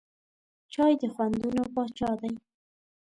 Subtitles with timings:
[0.73, 2.33] چای د خوندونو پاچا دی.